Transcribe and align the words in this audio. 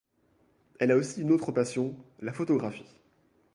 Elle 0.79 0.89
a 0.89 0.95
aussi 0.97 1.21
une 1.21 1.31
autre 1.31 1.51
passion, 1.51 1.95
la 2.21 2.33
photographie. 2.33 2.97